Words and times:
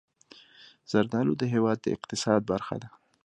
زردالو 0.91 1.33
د 1.37 1.43
هېواد 1.53 1.77
د 1.81 1.87
اقتصاد 1.95 2.41
برخه 2.51 2.75
ده. 2.81 2.89